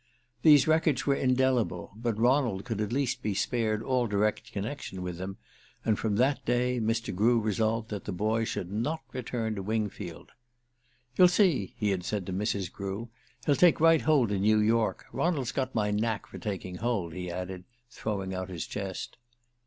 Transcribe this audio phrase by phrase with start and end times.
[0.41, 5.19] These records were indelible, but Ronald could at least be spared all direct connection with
[5.19, 5.37] them;
[5.85, 7.13] and from that day Mr.
[7.13, 10.31] Grew resolved that the boy should not return to Wingfield.
[11.17, 12.71] "You'll see," he had said to Mrs.
[12.71, 13.09] Grew,
[13.45, 15.05] "he'll take right hold in New York.
[15.13, 19.17] Ronald's got my knack for taking hold," he added, throwing out his chest.